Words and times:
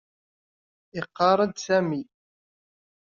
Iqarr-d 0.99 1.55
Sami. 1.65 2.01